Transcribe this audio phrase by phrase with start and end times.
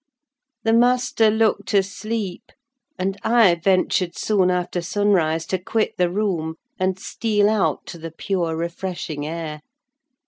[0.63, 2.51] The master looked asleep,
[2.97, 8.09] and I ventured soon after sunrise to quit the room and steal out to the
[8.09, 9.61] pure refreshing air.